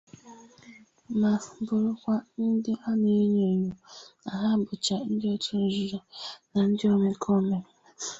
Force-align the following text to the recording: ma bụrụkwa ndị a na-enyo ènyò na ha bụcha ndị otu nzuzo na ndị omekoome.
ma 1.19 1.31
bụrụkwa 1.65 2.15
ndị 2.47 2.73
a 2.89 2.91
na-enyo 3.01 3.43
ènyò 3.53 3.73
na 4.25 4.31
ha 4.41 4.49
bụcha 4.65 4.97
ndị 5.11 5.25
otu 5.35 5.53
nzuzo 5.65 5.99
na 6.51 6.59
ndị 6.69 6.85
omekoome. 6.95 7.57